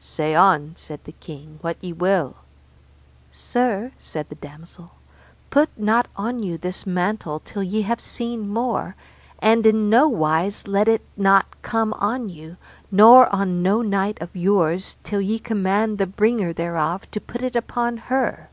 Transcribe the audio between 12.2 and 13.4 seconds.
you, nor